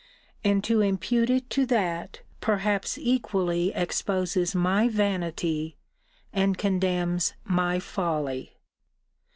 And, 0.43 0.63
to 0.63 0.81
impute 0.81 1.29
it 1.29 1.47
to 1.51 1.63
that 1.67 2.21
perhaps 2.39 2.97
equally 2.97 3.71
exposes 3.75 4.55
my 4.55 4.89
vanity, 4.89 5.77
and 6.33 6.57
condemns 6.57 7.33
my 7.45 7.79
folly. 7.79 8.55